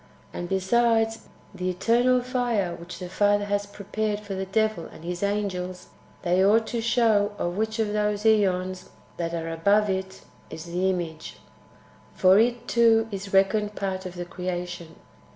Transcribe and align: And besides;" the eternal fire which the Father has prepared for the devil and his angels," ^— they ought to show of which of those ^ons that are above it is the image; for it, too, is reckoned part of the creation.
And 0.33 0.49
besides;" 0.49 1.27
the 1.53 1.69
eternal 1.69 2.23
fire 2.23 2.73
which 2.73 2.97
the 2.97 3.07
Father 3.07 3.45
has 3.45 3.67
prepared 3.67 4.19
for 4.19 4.33
the 4.33 4.47
devil 4.47 4.85
and 4.87 5.03
his 5.03 5.21
angels," 5.21 5.89
^— 6.21 6.23
they 6.23 6.43
ought 6.43 6.65
to 6.73 6.81
show 6.81 7.33
of 7.37 7.55
which 7.55 7.77
of 7.77 7.93
those 7.93 8.23
^ons 8.23 8.87
that 9.17 9.35
are 9.35 9.51
above 9.53 9.91
it 9.91 10.23
is 10.49 10.65
the 10.65 10.89
image; 10.89 11.37
for 12.15 12.39
it, 12.39 12.67
too, 12.67 13.09
is 13.11 13.31
reckoned 13.31 13.75
part 13.75 14.07
of 14.07 14.15
the 14.15 14.25
creation. 14.25 14.95